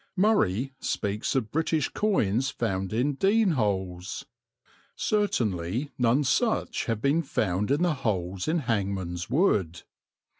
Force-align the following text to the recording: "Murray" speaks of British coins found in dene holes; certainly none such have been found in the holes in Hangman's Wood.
"Murray" 0.15 0.73
speaks 0.79 1.35
of 1.35 1.51
British 1.51 1.87
coins 1.89 2.49
found 2.49 2.91
in 2.91 3.13
dene 3.13 3.51
holes; 3.51 4.25
certainly 4.95 5.91
none 5.95 6.23
such 6.23 6.85
have 6.85 7.03
been 7.03 7.21
found 7.21 7.69
in 7.69 7.83
the 7.83 7.93
holes 7.93 8.47
in 8.47 8.61
Hangman's 8.65 9.29
Wood. 9.29 9.83